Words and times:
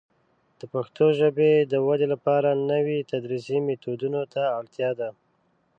د 0.59 0.61
پښتو 0.73 1.05
ژبې 1.19 1.51
د 1.71 1.73
ودې 1.85 2.07
لپاره 2.13 2.49
نوي 2.71 2.99
تدریسي 3.11 3.57
میتودونه 3.67 4.21
ته 4.33 4.41
اړتیا 4.59 4.89
ده. 4.99 5.09